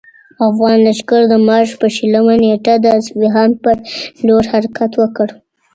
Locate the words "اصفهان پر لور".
2.99-4.43